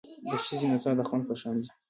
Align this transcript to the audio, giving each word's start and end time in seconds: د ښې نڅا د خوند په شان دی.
د 0.31 0.33
ښې 0.43 0.55
نڅا 0.71 0.91
د 0.97 1.01
خوند 1.07 1.23
په 1.27 1.33
شان 1.41 1.55
دی. 1.61 1.69